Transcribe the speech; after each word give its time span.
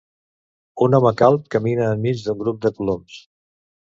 Un 0.85 0.95
home 0.99 1.11
calb 1.19 1.43
camina 1.55 1.89
enmig 1.97 2.23
d'un 2.29 2.39
grup 2.39 2.57
de 2.65 2.73
coloms. 2.79 3.19